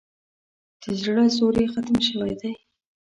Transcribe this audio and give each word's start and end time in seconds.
د 0.81 0.83
زړه 1.01 1.23
زور 1.35 1.55
یې 1.61 1.67
ختم 1.73 1.97
شوی 2.07 2.33
دی. 2.41 2.51